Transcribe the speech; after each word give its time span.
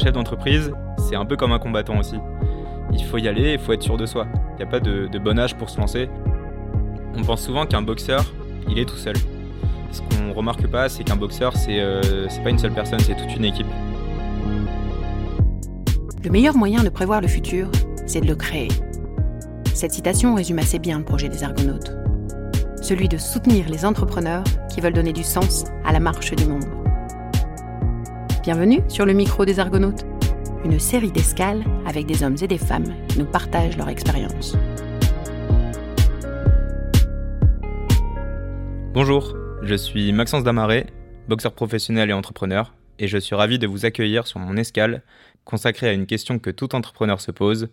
chef 0.00 0.12
d'entreprise, 0.12 0.72
c'est 0.98 1.14
un 1.14 1.26
peu 1.26 1.36
comme 1.36 1.52
un 1.52 1.58
combattant 1.58 1.98
aussi. 1.98 2.16
Il 2.92 3.04
faut 3.04 3.18
y 3.18 3.28
aller, 3.28 3.52
il 3.52 3.58
faut 3.58 3.72
être 3.72 3.82
sûr 3.82 3.96
de 3.96 4.06
soi. 4.06 4.26
Il 4.52 4.56
n'y 4.56 4.62
a 4.62 4.66
pas 4.66 4.80
de, 4.80 5.18
bon 5.18 5.38
âge 5.38 5.54
pour 5.56 5.70
se 5.70 5.78
lancer. 5.78 6.08
On 7.16 7.22
pense 7.22 7.42
souvent 7.42 7.66
qu'un 7.66 7.82
boxeur, 7.82 8.24
il 8.68 8.78
est 8.78 8.86
tout 8.86 8.96
seul. 8.96 9.14
Ce 9.92 10.00
qu'on 10.00 10.32
remarque 10.32 10.66
pas, 10.68 10.88
c'est 10.88 11.04
qu'un 11.04 11.16
boxeur, 11.16 11.54
c'est 11.56 11.80
euh, 11.80 12.00
pas 12.42 12.50
une 12.50 12.58
seule 12.58 12.72
personne, 12.72 13.00
c'est 13.00 13.16
toute 13.16 13.36
une 13.36 13.44
équipe. 13.44 13.66
Le 16.24 16.30
meilleur 16.30 16.56
moyen 16.56 16.82
de 16.82 16.88
prévoir 16.88 17.20
le 17.20 17.28
futur, 17.28 17.70
c'est 18.06 18.20
de 18.20 18.26
le 18.26 18.36
créer. 18.36 18.68
Cette 19.74 19.92
citation 19.92 20.34
résume 20.34 20.58
assez 20.58 20.78
bien 20.78 20.98
le 20.98 21.04
projet 21.04 21.28
des 21.28 21.44
Argonautes. 21.44 21.92
Celui 22.80 23.08
de 23.08 23.18
soutenir 23.18 23.68
les 23.68 23.84
entrepreneurs 23.84 24.44
qui 24.72 24.80
veulent 24.80 24.94
donner 24.94 25.12
du 25.12 25.24
sens 25.24 25.64
à 25.84 25.92
la 25.92 26.00
marche 26.00 26.34
du 26.34 26.46
monde. 26.46 26.79
Bienvenue 28.42 28.80
sur 28.88 29.04
le 29.04 29.12
micro 29.12 29.44
des 29.44 29.60
Argonautes, 29.60 30.06
une 30.64 30.80
série 30.80 31.12
d'escales 31.12 31.62
avec 31.84 32.06
des 32.06 32.22
hommes 32.22 32.36
et 32.40 32.48
des 32.48 32.56
femmes 32.56 32.86
qui 33.08 33.18
nous 33.18 33.26
partagent 33.26 33.76
leur 33.76 33.90
expérience. 33.90 34.56
Bonjour, 38.94 39.36
je 39.62 39.74
suis 39.74 40.10
Maxence 40.12 40.42
Damaré, 40.42 40.86
boxeur 41.28 41.52
professionnel 41.52 42.08
et 42.08 42.14
entrepreneur, 42.14 42.74
et 42.98 43.08
je 43.08 43.18
suis 43.18 43.34
ravi 43.34 43.58
de 43.58 43.66
vous 43.66 43.84
accueillir 43.84 44.26
sur 44.26 44.40
mon 44.40 44.56
escale 44.56 45.02
consacrée 45.44 45.90
à 45.90 45.92
une 45.92 46.06
question 46.06 46.38
que 46.38 46.48
tout 46.48 46.74
entrepreneur 46.74 47.20
se 47.20 47.32
pose, 47.32 47.68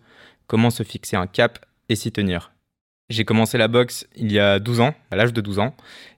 comment 0.48 0.68
se 0.68 0.82
fixer 0.82 1.16
un 1.16 1.26
cap 1.26 1.64
et 1.88 1.96
s'y 1.96 2.12
tenir? 2.12 2.52
J'ai 3.10 3.24
commencé 3.24 3.56
la 3.56 3.68
boxe 3.68 4.06
il 4.16 4.30
y 4.30 4.38
a 4.38 4.58
12 4.58 4.80
ans, 4.80 4.94
à 5.10 5.16
l'âge 5.16 5.32
de 5.32 5.40
12 5.40 5.60
ans, 5.60 5.74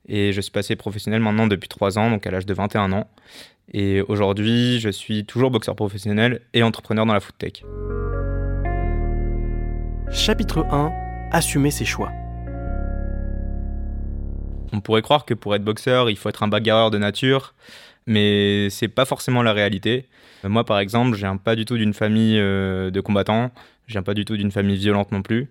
et 0.08 0.32
je 0.32 0.40
suis 0.40 0.50
passé 0.50 0.74
professionnel 0.74 1.20
maintenant 1.20 1.46
depuis 1.46 1.68
3 1.68 2.00
ans, 2.00 2.10
donc 2.10 2.26
à 2.26 2.32
l'âge 2.32 2.46
de 2.46 2.52
21 2.52 2.90
ans. 2.90 3.08
Et 3.72 4.00
aujourd'hui, 4.00 4.80
je 4.80 4.88
suis 4.88 5.24
toujours 5.24 5.52
boxeur 5.52 5.76
professionnel 5.76 6.40
et 6.52 6.64
entrepreneur 6.64 7.06
dans 7.06 7.12
la 7.12 7.20
foot 7.20 7.36
tech. 7.38 7.62
Chapitre 10.10 10.66
1 10.68 10.90
Assumer 11.30 11.70
ses 11.70 11.84
choix. 11.84 12.10
On 14.72 14.80
pourrait 14.80 15.02
croire 15.02 15.24
que 15.24 15.34
pour 15.34 15.54
être 15.54 15.62
boxeur, 15.62 16.10
il 16.10 16.16
faut 16.16 16.28
être 16.28 16.42
un 16.42 16.48
bagarreur 16.48 16.90
de 16.90 16.98
nature, 16.98 17.54
mais 18.08 18.68
c'est 18.68 18.88
pas 18.88 19.04
forcément 19.04 19.44
la 19.44 19.52
réalité. 19.52 20.08
Moi, 20.42 20.64
par 20.64 20.80
exemple, 20.80 21.12
je 21.12 21.20
viens 21.20 21.36
pas 21.36 21.54
du 21.54 21.66
tout 21.66 21.76
d'une 21.76 21.94
famille 21.94 22.36
euh, 22.40 22.90
de 22.90 23.00
combattants, 23.00 23.52
je 23.86 23.92
viens 23.92 24.02
pas 24.02 24.14
du 24.14 24.24
tout 24.24 24.36
d'une 24.36 24.50
famille 24.50 24.76
violente 24.76 25.12
non 25.12 25.22
plus. 25.22 25.50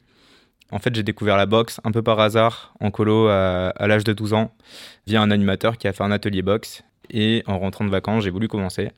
En 0.72 0.80
fait, 0.80 0.94
j'ai 0.94 1.04
découvert 1.04 1.36
la 1.36 1.46
boxe 1.46 1.80
un 1.84 1.92
peu 1.92 2.04
par 2.04 2.20
hasard 2.20 2.74
en 2.80 2.92
colo 2.92 3.28
à, 3.28 3.74
l'âge 3.88 4.04
de 4.04 4.14
12 4.14 4.34
ans 4.34 4.54
via 5.08 5.22
un 5.22 5.32
animateur 5.32 5.78
qui 5.78 5.88
a 5.88 5.94
fait 5.94 6.04
un 6.04 6.12
atelier 6.12 6.42
boxe 6.42 6.84
et 7.10 7.44
en 7.48 7.58
rentrant 7.58 7.86
de 7.86 7.90
vacances, 7.90 8.24
j'ai 8.24 8.30
voulu 8.30 8.48
commencer. 8.48 8.92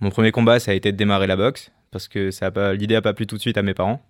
Mon 0.00 0.10
premier 0.10 0.30
combat, 0.30 0.60
ça 0.60 0.72
a 0.72 0.74
été 0.74 0.92
de 0.92 0.96
démarrer 0.96 1.26
la 1.26 1.36
boxe, 1.36 1.70
parce 1.90 2.08
que 2.08 2.30
a 2.42 2.72
l'idée 2.74 2.94
n'a 2.94 3.02
pas 3.02 3.14
plu 3.14 3.26
tout 3.26 3.36
de 3.36 3.40
suite 3.40 3.56
à 3.56 3.62
mes 3.62 3.74
parents. 3.74 4.02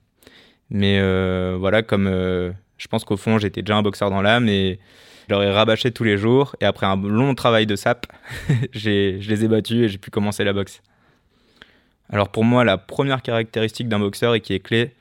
Mais 0.71 0.99
euh, 1.01 1.57
voilà, 1.59 1.83
comme 1.83 2.07
euh, 2.07 2.53
je 2.79 2.87
pense 2.89 3.05
qu'au 3.05 3.17
fond, 3.17 3.39
j'étais 3.39 3.63
déjà 3.63 3.77
un 3.77 3.83
boxeur 3.83 4.11
dans 4.11 4.23
l'âme 4.23 4.49
et 4.49 4.79
je 5.29 5.35
leur 5.35 5.43
ai 5.43 5.51
rabâché 5.51 5.91
tous 5.91 6.05
les 6.05 6.17
jours. 6.17 6.55
Et 6.61 6.65
après 6.65 6.87
un 6.87 6.97
long 6.97 7.35
travail 7.35 7.67
de 7.67 7.77
sap, 7.77 8.07
je 8.73 9.19
les 9.29 9.45
ai 9.45 9.49
battus 9.49 9.85
et 9.85 9.89
j'ai 9.89 9.99
pu 9.99 10.11
commencer 10.11 10.45
la 10.45 10.53
boxe. 10.53 10.83
Alors 12.09 12.29
pour 12.29 12.45
moi, 12.45 12.65
la 12.65 12.79
première 12.79 13.23
caractéristique 13.23 13.89
d'un 13.89 14.01
boxeur 14.01 14.35
et 14.35 14.41
qui 14.41 14.55
est 14.55 14.61
clé, 14.61 14.95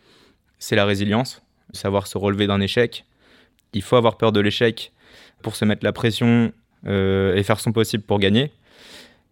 c'est 0.60 0.76
la 0.76 0.86
résilience, 0.86 1.42
savoir 1.74 2.08
se 2.08 2.18
relever 2.18 2.48
d'un 2.48 2.62
échec. 2.62 3.06
Il 3.74 3.82
faut 3.82 3.96
avoir 3.96 4.18
peur 4.18 4.32
de 4.32 4.40
l'échec 4.40 4.92
pour 5.42 5.56
se 5.56 5.66
mettre 5.66 5.86
la 5.86 5.94
pression 5.94 6.52
euh, 6.88 7.36
et 7.36 7.44
faire 7.44 7.60
son 7.60 7.72
possible 7.72 8.04
pour 8.04 8.20
gagner. 8.20 8.52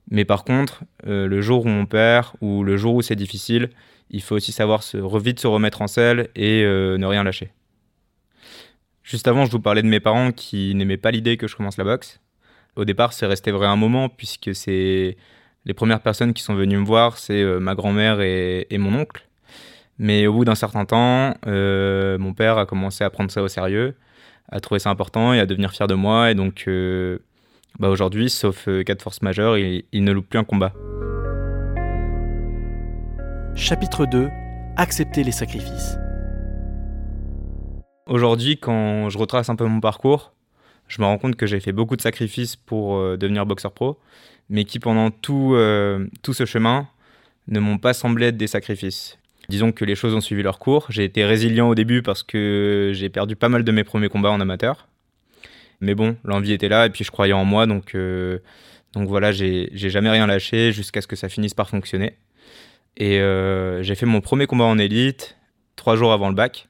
Mais 0.10 0.26
par 0.26 0.44
contre, 0.44 0.84
euh, 1.06 1.28
le 1.28 1.42
jour 1.42 1.66
où 1.66 1.70
on 1.70 1.86
perd 1.86 2.28
ou 2.42 2.64
le 2.64 2.78
jour 2.78 2.96
où 2.96 3.02
c'est 3.02 3.16
difficile, 3.16 3.70
il 4.10 4.22
faut 4.22 4.36
aussi 4.36 4.52
savoir 4.52 4.84
se, 4.84 4.98
vite 5.17 5.39
se 5.39 5.48
remettre 5.48 5.82
en 5.82 5.88
selle 5.88 6.30
et 6.36 6.64
euh, 6.64 6.98
ne 6.98 7.06
rien 7.06 7.23
lâcher. 7.23 7.52
Juste 9.04 9.28
avant, 9.28 9.45
je 9.45 9.52
vous 9.52 9.60
parlais 9.60 9.82
de 9.82 9.88
mes 9.88 10.00
parents 10.00 10.32
qui 10.32 10.76
n'aimaient 10.76 10.98
pas 10.98 11.11
l'idée 11.11 11.38
que 11.38 11.48
je 11.48 11.56
commence 11.56 11.78
la 11.78 11.84
boxe. 11.84 12.20
Au 12.76 12.86
départ, 12.86 13.14
c'est 13.14 13.26
resté 13.26 13.52
vrai 13.52 13.67
un 13.67 13.76
moment 13.76 14.10
puisque 14.10 14.54
c'est 14.54 15.17
les 15.66 15.73
premières 15.73 16.02
personnes 16.02 16.34
qui 16.34 16.44
sont 16.44 16.56
venues 16.56 16.78
me 16.78 16.86
voir, 16.86 17.17
c'est 17.17 17.44
ma 17.60 17.76
grand-mère 17.76 18.22
et, 18.22 18.67
et, 18.70 18.78
mon 18.78 18.94
oncle. 18.94 19.27
Mais 20.00 20.28
au 20.28 20.34
bout 20.34 20.46
d'un 20.46 20.56
certain 20.56 20.86
temps, 20.86 21.34
mon 21.46 22.34
père 22.34 22.58
a 22.58 22.66
commencé 22.66 23.04
à 23.04 23.10
prendre 23.10 23.32
ça 23.32 23.42
au 23.42 23.48
sérieux, 23.48 23.96
à 24.50 24.60
trouver 24.60 24.80
ça 24.80 24.90
important 24.90 25.34
et 25.34 25.40
à 25.40 25.46
devenir 25.46 25.72
fier 25.72 25.88
de 25.88 25.96
moi. 25.96 26.32
Et 26.32 26.36
donc, 26.36 26.68
bah 27.80 27.90
aujourd'hui, 27.90 28.32
sauf 28.32 28.68
euh, 28.68 28.84
cas 28.84 28.96
de 28.96 29.02
force 29.04 29.22
majeure, 29.22 29.56
il, 29.56 29.84
ne 29.94 30.12
loupe 30.12 30.28
plus 30.28 30.40
un 30.40 30.44
combat. 30.44 30.74
Chapitre 33.56 34.08
2 34.08 34.30
Accepter 34.78 35.24
les 35.24 35.32
sacrifices. 35.32 35.98
Aujourd'hui, 38.08 38.58
quand 38.58 39.10
je 39.10 39.18
retrace 39.20 39.50
un 39.50 39.56
peu 39.56 39.66
mon 39.66 39.80
parcours, 39.80 40.34
je 40.88 41.02
me 41.02 41.06
rends 41.06 41.20
compte 41.20 41.36
que 41.36 41.46
j'ai 41.46 41.60
fait 41.60 41.72
beaucoup 41.72 41.96
de 41.96 42.02
sacrifices 42.02 42.56
pour 42.56 42.96
euh, 42.96 43.16
devenir 43.16 43.46
boxeur 43.46 43.72
pro, 43.72 44.00
mais 44.50 44.66
qui 44.66 44.80
pendant 44.80 45.12
tout, 45.12 45.54
euh, 45.54 46.08
tout 46.24 46.34
ce 46.34 46.46
chemin 46.46 46.88
ne 47.48 47.60
m'ont 47.60 47.78
pas 47.78 47.94
semblé 47.94 48.28
être 48.28 48.38
des 48.38 48.48
sacrifices. 48.48 49.20
Disons 49.50 49.72
que 49.72 49.86
les 49.86 49.96
choses 49.96 50.14
ont 50.14 50.22
suivi 50.22 50.44
leur 50.44 50.60
cours. 50.60 50.88
J'ai 50.90 51.04
été 51.04 51.24
résilient 51.24 51.70
au 51.70 51.76
début 51.76 52.02
parce 52.02 52.24
que 52.24 52.92
j'ai 52.94 53.10
perdu 53.10 53.36
pas 53.36 53.50
mal 53.50 53.64
de 53.64 53.72
mes 53.72 53.84
premiers 53.84 54.10
combats 54.10 54.32
en 54.32 54.42
amateur. 54.42 54.88
Mais 55.80 55.96
bon, 55.96 56.18
l'envie 56.24 56.54
était 56.54 56.70
là 56.70 56.86
et 56.86 56.90
puis 56.90 57.04
je 57.04 57.12
croyais 57.12 57.34
en 57.34 57.46
moi. 57.46 57.66
Donc, 57.66 57.96
euh, 57.96 58.40
donc 58.94 59.08
voilà, 59.08 59.32
j'ai 59.32 59.70
jamais 59.74 60.10
rien 60.10 60.28
lâché 60.28 60.72
jusqu'à 60.72 61.02
ce 61.02 61.08
que 61.08 61.16
ça 61.16 61.30
finisse 61.30 61.54
par 61.54 61.70
fonctionner. 61.70 62.18
Et 62.98 63.20
euh, 63.20 63.84
j'ai 63.84 63.96
fait 63.96 64.06
mon 64.06 64.22
premier 64.22 64.48
combat 64.48 64.66
en 64.66 64.78
élite 64.78 65.38
trois 65.76 65.96
jours 65.96 66.12
avant 66.12 66.30
le 66.30 66.36
bac. 66.36 66.68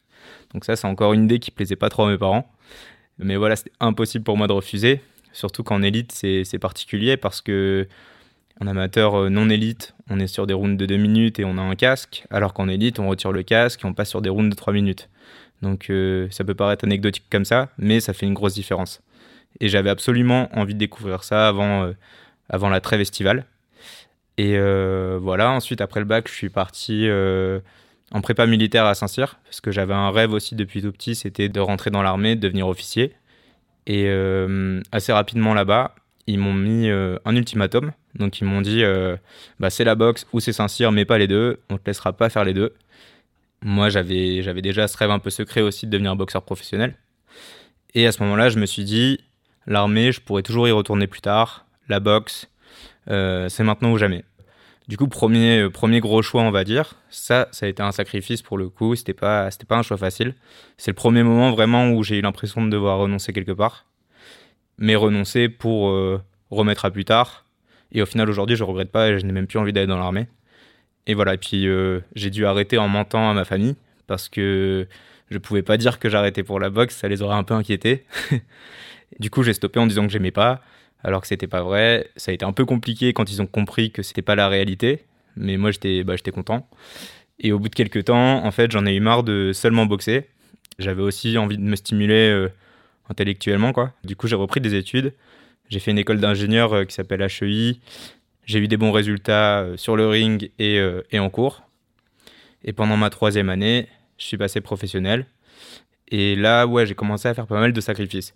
Donc 0.54 0.66
ça, 0.66 0.76
c'est 0.76 0.88
encore 0.88 1.14
une 1.14 1.24
idée 1.24 1.40
qui 1.40 1.52
plaisait 1.52 1.76
pas 1.76 1.90
trop 1.90 2.04
à 2.04 2.09
mes 2.09 2.18
parents. 2.18 2.52
Mais 3.18 3.38
voilà, 3.38 3.56
c'était 3.56 3.72
impossible 3.80 4.24
pour 4.24 4.38
moi 4.38 4.48
de 4.48 4.54
refuser. 4.54 5.02
Surtout 5.32 5.64
qu'en 5.64 5.82
élite, 5.82 6.12
c'est 6.12 6.59
particulier 6.59 7.18
parce 7.18 7.42
que 7.42 7.88
en 8.59 8.68
amateur 8.68 9.16
euh, 9.16 9.29
non 9.29 9.50
élite, 9.50 9.95
on 10.09 10.19
est 10.19 10.28
sur 10.28 10.47
des 10.47 10.53
rounds 10.53 10.78
de 10.78 10.85
2 10.85 10.97
minutes 10.97 11.40
et 11.40 11.45
on 11.45 11.57
a 11.57 11.62
un 11.62 11.75
casque, 11.75 12.25
alors 12.29 12.53
qu'en 12.53 12.68
élite, 12.68 13.00
on 13.00 13.07
retire 13.07 13.31
le 13.31 13.44
casque 13.44 13.84
et 13.84 13.85
on 13.85 13.94
passe 13.94 14.09
sur 14.09 14.22
des 14.22 14.29
rounds 14.29 14.50
de 14.50 14.56
3 14.56 14.73
minutes. 14.73 15.09
Donc 15.62 15.90
euh, 15.90 16.28
ça 16.31 16.44
peut 16.44 16.56
paraître 16.56 16.85
anecdotique 16.85 17.25
comme 17.29 17.46
ça, 17.46 17.69
mais 17.78 18.00
ça 18.00 18.13
fait 18.13 18.25
une 18.25 18.34
grosse 18.34 18.53
différence. 18.53 19.01
Et 19.59 19.69
j'avais 19.69 19.90
absolument 19.90 20.50
envie 20.57 20.73
de 20.73 20.79
découvrir 20.79 21.23
ça 21.23 21.47
avant, 21.47 21.84
euh, 21.84 21.94
avant 22.50 22.69
la 22.69 22.81
trêve 22.81 23.01
estivale. 23.01 23.46
Et 24.40 24.56
voilà, 25.19 25.50
ensuite 25.50 25.81
après 25.81 26.00
le 26.00 26.06
bac, 26.06 26.28
je 26.28 26.34
suis 26.34 26.50
parti 26.50 27.09
en 28.12 28.22
prépa 28.22 28.46
militaire 28.46 28.85
à 28.85 28.94
Saint-Cyr, 28.94 29.40
parce 29.44 29.62
que 29.62 29.72
j'avais 29.72 29.96
un 29.96 30.12
rêve 30.12 30.31
aussi 30.31 30.53
depuis 30.53 30.84
tout 30.84 30.91
petit, 30.91 31.16
c'était 31.16 31.50
de 31.50 31.59
rentrer 31.59 31.90
dans 31.90 32.03
l'armée, 32.03 32.35
de 32.35 32.41
devenir 32.41 32.67
officier. 32.67 33.16
Et 33.88 34.07
assez 34.91 35.12
rapidement 35.12 35.56
là-bas, 35.56 35.96
ils 36.28 36.38
m'ont 36.38 36.53
mis 36.53 36.88
un 36.88 37.35
ultimatum. 37.35 37.94
Donc 38.17 38.41
ils 38.41 38.45
m'ont 38.45 38.61
dit, 38.61 38.83
bah, 39.59 39.69
c'est 39.69 39.83
la 39.83 39.95
boxe 39.95 40.25
ou 40.33 40.39
c'est 40.39 40.51
Saint-Cyr, 40.51 40.91
mais 40.91 41.05
pas 41.05 41.17
les 41.17 41.28
deux, 41.28 41.59
on 41.69 41.78
te 41.78 41.83
laissera 41.85 42.13
pas 42.13 42.29
faire 42.29 42.44
les 42.44 42.53
deux 42.53 42.73
moi, 43.61 43.89
j'avais, 43.89 44.44
j'avais 44.44 44.61
déjà 44.61 44.88
ce 44.88 44.97
rêve 44.97 45.11
un 45.11 45.19
peu 45.19 45.29
secret 45.29 45.61
aussi 45.61 45.88
de 45.88 45.91
devenir 45.91 46.16
boxeur 46.16 46.44
professionnel. 46.44 46.95
Et 47.94 48.05
à 48.05 48.11
ce 48.11 48.22
moment-là, 48.23 48.50
je 48.50 48.59
me 48.59 48.66
suis 48.66 48.83
dit, 48.83 49.19
l'armée, 49.66 50.11
je 50.11 50.22
pourrais 50.22 50.44
toujours 50.44 50.67
y 50.67 50.72
retourner 50.72 51.07
plus 51.07 51.22
tard. 51.22 51.66
La 51.89 52.00
boxe, 52.00 52.50
euh, 53.09 53.50
c'est 53.50 53.63
maintenant 53.63 53.91
ou 53.91 53.97
jamais. 53.97 54.23
Du 54.88 54.97
coup, 54.97 55.07
premier, 55.07 55.61
euh, 55.61 55.69
premier 55.69 55.99
gros 55.99 56.22
choix, 56.22 56.44
on 56.44 56.51
va 56.51 56.63
dire. 56.63 56.95
Ça, 57.09 57.47
ça 57.51 57.66
a 57.66 57.69
été 57.69 57.81
un 57.81 57.91
sacrifice 57.91 58.41
pour 58.41 58.57
le 58.57 58.69
coup. 58.69 58.95
C'était 58.95 59.13
pas, 59.13 59.49
c'était 59.51 59.66
pas 59.66 59.78
un 59.78 59.81
choix 59.81 59.97
facile. 59.97 60.35
C'est 60.78 60.91
le 60.91 60.95
premier 60.95 61.23
moment 61.23 61.51
vraiment 61.51 61.89
où 61.89 62.03
j'ai 62.03 62.17
eu 62.17 62.22
l'impression 62.22 62.63
de 62.63 62.69
devoir 62.69 62.99
renoncer 62.99 63.34
quelque 63.34 63.51
part. 63.51 63.85
Mais 64.78 64.95
renoncer 64.95 65.49
pour 65.49 65.89
euh, 65.89 66.22
remettre 66.52 66.85
à 66.85 66.91
plus 66.91 67.05
tard. 67.05 67.47
Et 67.91 68.01
au 68.01 68.05
final, 68.05 68.29
aujourd'hui, 68.29 68.55
je 68.55 68.63
regrette 68.63 68.91
pas 68.91 69.09
et 69.09 69.19
je 69.19 69.25
n'ai 69.25 69.31
même 69.31 69.47
plus 69.47 69.59
envie 69.59 69.73
d'aller 69.73 69.87
dans 69.87 69.99
l'armée. 69.99 70.28
Et 71.07 71.13
voilà, 71.13 71.35
et 71.35 71.37
puis 71.37 71.67
euh, 71.67 72.01
j'ai 72.16 72.29
dû 72.29 72.45
arrêter 72.45 72.78
en 72.78 72.87
mentant 72.87 73.29
à 73.29 73.34
ma 73.34 73.45
famille 73.45 73.75
parce 74.07 74.28
que 74.29 74.87
je 75.29 75.37
pouvais 75.37 75.61
pas 75.61 75.78
dire 75.78 75.99
que 75.99 76.09
j'arrêtais 76.09 76.43
pour 76.43 76.59
la 76.59 76.69
boxe, 76.69 76.95
ça 76.95 77.07
les 77.07 77.22
aurait 77.22 77.35
un 77.35 77.43
peu 77.43 77.53
inquiétés. 77.53 78.05
du 79.19 79.29
coup, 79.29 79.43
j'ai 79.43 79.53
stoppé 79.53 79.79
en 79.79 79.87
disant 79.87 80.05
que 80.05 80.11
j'aimais 80.11 80.31
pas, 80.31 80.61
alors 81.03 81.22
que 81.22 81.28
c'était 81.28 81.47
pas 81.47 81.61
vrai. 81.61 82.09
Ça 82.17 82.31
a 82.31 82.34
été 82.34 82.45
un 82.45 82.51
peu 82.51 82.66
compliqué 82.66 83.13
quand 83.13 83.31
ils 83.31 83.41
ont 83.41 83.47
compris 83.47 83.91
que 83.91 84.03
c'était 84.03 84.22
pas 84.22 84.35
la 84.35 84.49
réalité, 84.49 85.05
mais 85.35 85.57
moi 85.57 85.72
j'étais 85.72 86.03
bah, 86.03 86.16
j'étais 86.16 86.31
content. 86.31 86.69
Et 87.39 87.51
au 87.51 87.59
bout 87.59 87.69
de 87.69 87.75
quelques 87.75 88.05
temps, 88.05 88.43
en 88.43 88.51
fait, 88.51 88.72
j'en 88.72 88.85
ai 88.85 88.95
eu 88.95 88.99
marre 88.99 89.23
de 89.23 89.51
seulement 89.53 89.85
boxer. 89.85 90.28
J'avais 90.79 91.01
aussi 91.01 91.37
envie 91.37 91.57
de 91.57 91.63
me 91.63 91.75
stimuler 91.75 92.29
euh, 92.29 92.49
intellectuellement, 93.09 93.73
quoi. 93.73 93.93
Du 94.03 94.16
coup, 94.16 94.28
j'ai 94.28 94.35
repris 94.35 94.59
des 94.59 94.75
études. 94.75 95.13
J'ai 95.69 95.79
fait 95.79 95.91
une 95.91 95.97
école 95.97 96.19
d'ingénieur 96.19 96.73
euh, 96.73 96.85
qui 96.85 96.93
s'appelle 96.93 97.22
HEI. 97.22 97.79
J'ai 98.46 98.59
eu 98.59 98.67
des 98.67 98.78
bons 98.78 98.91
résultats 98.91 99.59
euh, 99.59 99.78
sur 99.78 99.97
le 99.97 100.08
ring 100.08 100.49
euh, 100.61 101.02
et, 101.11 101.19
en 101.19 101.29
cours. 101.29 101.64
Et 102.64 102.73
pendant 102.73 102.96
ma 102.96 103.09
troisième 103.09 103.49
année, 103.49 103.90
je 104.17 104.25
suis 104.25 104.37
passé 104.37 104.61
professionnel. 104.61 105.25
Et 106.08 106.35
là, 106.37 106.66
ouais, 106.66 106.85
j'ai 106.85 106.96
commencé 106.96 107.28
à 107.28 107.34
faire 107.34 107.47
pas 107.47 107.59
mal 107.59 107.73
de 107.73 107.81
sacrifices. 107.81 108.34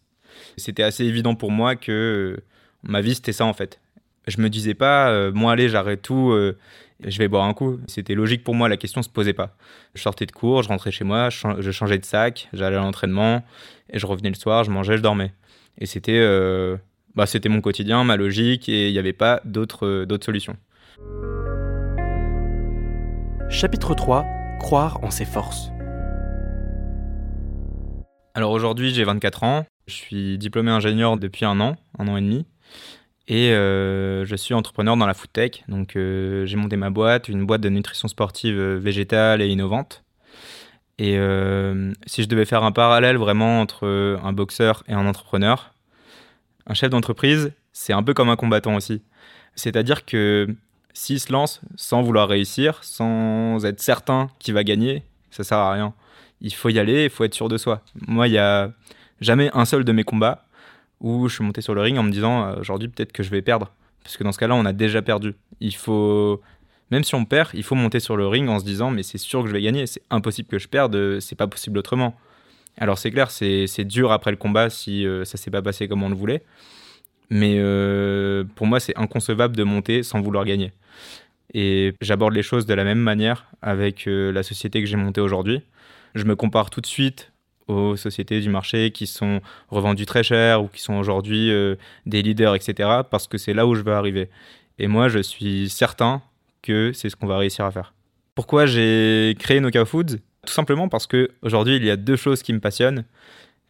C'était 0.58 0.84
assez 0.84 1.06
évident 1.06 1.36
pour 1.36 1.52
moi 1.52 1.76
que 1.76 1.92
euh, 2.38 2.44
ma 2.84 3.00
vie, 3.00 3.16
c'était 3.16 3.32
ça 3.32 3.46
en 3.46 3.54
fait. 3.54 3.80
Je 4.28 4.42
me 4.42 4.50
disais 4.50 4.74
pas, 4.74 5.32
moi, 5.32 5.54
allez, 5.54 5.68
j'arrête 5.68 6.04
tout 6.04 6.32
je 7.04 7.18
vais 7.18 7.28
boire 7.28 7.46
un 7.46 7.54
coup. 7.54 7.80
C'était 7.88 8.14
logique 8.14 8.44
pour 8.44 8.56
moi, 8.56 8.70
la 8.70 8.78
question 8.78 9.02
se 9.02 9.10
posait 9.10 9.34
pas. 9.34 9.56
Je 9.96 10.02
sortais 10.02 10.26
de 10.26 10.32
cours, 10.32 10.64
je 10.64 10.68
rentrais 10.68 10.92
chez 10.92 11.04
moi, 11.04 11.30
je 11.30 11.72
changeais 11.72 11.98
de 11.98 12.06
sac, 12.06 12.50
j'allais 12.54 12.78
à 12.78 12.82
l'entraînement 12.82 13.44
et 13.90 14.00
je 14.00 14.06
revenais 14.06 14.30
le 14.30 14.36
soir, 14.36 14.64
je 14.64 14.72
mangeais, 14.72 14.98
je 14.98 15.02
dormais. 15.02 15.34
Et 15.80 15.86
c'était 15.86 16.20
euh, 16.20 16.78
bah, 17.16 17.26
c'était 17.26 17.50
mon 17.50 17.62
quotidien, 17.62 18.04
ma 18.04 18.18
logique 18.18 18.70
et 18.70 18.90
il 18.90 18.94
n'y 18.94 19.00
avait 19.00 19.14
pas 19.14 19.42
d'autres 19.46 20.06
solutions. 20.22 20.58
Chapitre 23.50 23.94
3 23.94 24.26
Croire 24.60 25.04
en 25.04 25.12
ses 25.12 25.26
forces. 25.26 25.72
Alors 28.34 28.52
aujourd'hui, 28.52 28.94
j'ai 28.94 29.04
24 29.04 29.44
ans. 29.44 29.66
Je 29.88 29.94
suis 29.94 30.38
diplômé 30.38 30.72
ingénieur 30.72 31.18
depuis 31.18 31.46
un 31.46 31.60
an, 31.60 31.76
un 32.00 32.08
an 32.08 32.16
et 32.16 32.22
demi. 32.22 32.46
Et 33.28 33.52
euh, 33.52 34.26
je 34.26 34.36
suis 34.36 34.54
entrepreneur 34.54 34.96
dans 34.98 35.06
la 35.06 35.14
food 35.14 35.32
tech. 35.32 35.64
Donc 35.68 35.96
euh, 35.96 36.46
j'ai 36.46 36.58
monté 36.58 36.78
ma 36.78 36.90
boîte, 36.90 37.28
une 37.28 37.46
boîte 37.46 37.62
de 37.62 37.70
nutrition 37.70 38.08
sportive 38.08 38.58
euh, 38.58 38.78
végétale 38.78 39.42
et 39.42 39.48
innovante. 39.48 40.04
Et 40.98 41.18
si 42.06 42.22
je 42.22 42.28
devais 42.28 42.46
faire 42.46 42.64
un 42.64 42.72
parallèle 42.72 43.18
vraiment 43.18 43.60
entre 43.60 44.20
un 44.22 44.34
boxeur 44.34 44.84
et 44.88 44.94
un 44.94 45.08
entrepreneur, 45.08 45.74
un 46.72 46.74
chef 46.74 46.90
d'entreprise, 46.90 47.52
c'est 47.74 47.92
un 47.92 48.02
peu 48.02 48.14
comme 48.14 48.30
un 48.30 48.38
combattant 48.38 48.76
aussi. 48.76 49.02
C'est-à-dire 49.56 50.06
que 50.06 50.48
s'il 50.94 51.20
se 51.20 51.30
lance 51.30 51.60
sans 51.76 52.02
vouloir 52.02 52.30
réussir, 52.30 52.82
sans 52.82 53.66
être 53.66 53.82
certain 53.82 54.30
qu'il 54.40 54.54
va 54.54 54.64
gagner, 54.64 55.04
ça 55.32 55.44
sert 55.44 55.58
à 55.58 55.74
rien. 55.74 55.94
Il 56.40 56.54
faut 56.54 56.70
y 56.70 56.80
aller, 56.80 57.04
il 57.04 57.10
faut 57.10 57.26
être 57.26 57.34
sûr 57.34 57.50
de 57.50 57.58
soi. 57.58 57.82
Moi, 58.08 58.30
il 58.30 58.34
y 58.34 58.38
a 58.38 58.72
jamais 59.20 59.52
un 59.54 59.66
seul 59.66 59.84
de 59.84 59.92
mes 59.92 60.06
combats 60.06 60.46
où 61.02 61.28
je 61.28 61.36
suis 61.36 61.44
monté 61.44 61.60
sur 61.60 61.76
le 61.76 61.82
ring 61.82 61.98
en 61.98 62.04
me 62.04 62.12
disant 62.12 62.46
euh, 62.46 62.56
aujourd'hui 62.62 62.88
peut-être 62.88 63.12
que 63.12 63.22
je 63.22 63.30
vais 63.30 63.42
perdre. 63.42 63.74
Parce 64.04 64.16
que 64.16 64.24
dans 64.24 64.32
ce 64.32 64.40
cas-là, 64.40 64.56
on 64.56 64.64
a 64.64 64.72
déjà 64.72 65.02
perdu. 65.02 65.36
Il 65.60 65.76
faut, 65.76 66.42
même 66.90 67.04
si 67.04 67.16
on 67.16 67.26
perd, 67.26 67.50
il 67.54 67.64
faut 67.64 67.76
monter 67.76 68.00
sur 68.00 68.16
le 68.16 68.28
ring 68.28 68.48
en 68.48 68.60
se 68.60 68.64
disant 68.64 68.92
mais 68.92 69.04
c'est 69.04 69.18
sûr 69.18 69.42
que 69.42 69.50
je 69.50 69.54
vais 69.54 69.62
gagner, 69.62 69.88
c'est 69.88 70.04
impossible 70.10 70.48
que 70.48 70.58
je 70.58 70.70
perde, 70.70 70.96
euh, 70.96 71.20
c'est 71.20 71.36
pas 71.36 71.48
possible 71.48 71.78
autrement. 71.78 72.16
Alors 72.78 72.98
c'est 72.98 73.12
clair, 73.12 73.30
c'est 73.32 73.84
dur 73.86 74.12
après 74.12 74.32
le 74.32 74.38
combat 74.38 74.70
si 74.70 75.06
euh, 75.06 75.26
ça 75.26 75.38
s'est 75.38 75.52
pas 75.52 75.62
passé 75.62 75.88
comme 75.88 76.04
on 76.04 76.10
le 76.10 76.16
voulait. 76.16 76.44
Mais 77.30 77.62
pour 78.56 78.68
moi, 78.68 78.82
c'est 78.82 78.98
inconcevable 78.98 79.56
de 79.56 79.64
monter 79.64 80.04
sans 80.04 80.20
vouloir 80.20 80.44
gagner. 80.44 80.74
Et 81.54 81.94
j'aborde 82.02 82.34
les 82.34 82.44
choses 82.44 82.66
de 82.66 82.74
la 82.74 82.84
même 82.84 83.00
manière 83.00 83.48
avec 83.62 84.04
la 84.06 84.44
société 84.44 84.82
que 84.82 84.86
j'ai 84.86 84.98
montée 84.98 85.22
aujourd'hui. 85.22 85.62
Je 86.14 86.26
me 86.26 86.36
compare 86.36 86.70
tout 86.70 86.82
de 86.82 86.88
suite 86.88 87.32
aux 87.68 87.96
sociétés 87.96 88.42
du 88.42 88.50
marché 88.50 88.92
qui 88.92 89.08
sont 89.08 89.42
revendues 89.70 90.06
très 90.06 90.24
cher 90.24 90.64
ou 90.64 90.68
qui 90.68 90.82
sont 90.82 90.96
aujourd'hui 90.96 91.52
euh, 91.52 91.76
des 92.06 92.22
leaders, 92.22 92.56
etc. 92.56 93.02
Parce 93.10 93.28
que 93.28 93.38
c'est 93.38 93.54
là 93.54 93.66
où 93.66 93.76
je 93.76 93.82
veux 93.82 93.94
arriver. 93.94 94.30
Et 94.78 94.88
moi, 94.88 95.08
je 95.08 95.20
suis 95.20 95.70
certain 95.70 96.22
que 96.62 96.92
c'est 96.94 97.10
ce 97.10 97.16
qu'on 97.16 97.28
va 97.28 97.38
réussir 97.38 97.66
à 97.66 97.72
faire. 97.72 97.94
Pourquoi 98.36 98.66
j'ai 98.66 99.36
créé 99.40 99.60
Noka 99.60 99.86
Foods? 99.86 100.18
Simplement 100.52 100.90
parce 100.90 101.08
qu'aujourd'hui, 101.08 101.78
il 101.78 101.86
y 101.86 101.90
a 101.90 101.96
deux 101.96 102.16
choses 102.16 102.44
qui 102.44 102.54
me 102.54 102.60
passionnent. 102.60 103.06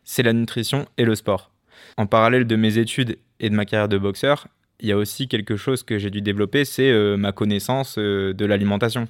C'est 0.04 0.24
la 0.24 0.34
nutrition 0.34 0.88
et 0.98 1.06
le 1.06 1.16
sport. 1.16 1.52
En 1.98 2.08
parallèle 2.08 2.46
de 2.46 2.56
mes 2.56 2.78
études 2.78 3.18
et 3.40 3.50
de 3.50 3.56
ma 3.56 3.66
carrière 3.66 3.88
de 3.90 3.98
boxeur, 3.98 4.48
il 4.80 4.90
y 4.90 4.92
a 4.92 4.98
aussi 4.98 5.28
quelque 5.28 5.58
chose 5.58 5.84
que 5.84 6.00
j'ai 6.00 6.10
dû 6.10 6.22
développer, 6.22 6.66
c'est 6.66 6.90
euh, 6.90 7.18
ma 7.18 7.32
connaissance 7.32 7.96
euh, 8.00 8.34
de 8.34 8.46
l'alimentation. 8.46 9.08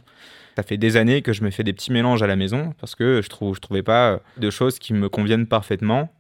Ça 0.58 0.64
fait 0.64 0.78
des 0.78 0.98
années 0.98 1.22
que 1.22 1.32
je 1.32 1.44
me 1.44 1.50
fais 1.50 1.64
des 1.64 1.72
petits 1.72 1.94
mélanges 1.94 2.22
à 2.22 2.28
la 2.28 2.36
maison 2.36 2.74
parce 2.80 2.94
que 2.94 3.22
je 3.22 3.30
trouve 3.30 3.56
je 3.56 3.62
trouvais 3.62 3.84
pas 3.84 4.20
de 4.38 4.50
choses 4.50 4.80
qui 4.80 4.94
me 4.94 5.08
conviennent 5.08 5.48
parfaitement. 5.48 6.14